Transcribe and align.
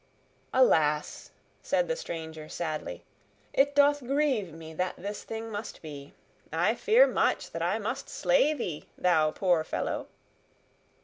"Alas!" 0.51 1.29
said 1.61 1.87
the 1.87 1.95
stranger 1.95 2.49
sadly, 2.49 3.03
"it 3.53 3.75
doth 3.75 3.99
grieve 3.99 4.51
me 4.51 4.73
that 4.73 4.95
this 4.97 5.23
thing 5.23 5.51
must 5.51 5.79
be. 5.83 6.15
I 6.51 6.73
fear 6.73 7.05
much 7.05 7.51
that 7.51 7.61
I 7.61 7.77
must 7.77 8.09
slay 8.09 8.51
thee, 8.55 8.87
thou 8.97 9.29
poor 9.29 9.63
fellow!" 9.63 10.07